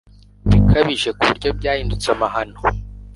[0.49, 2.59] bikabije ku buryo byahindutse amahano.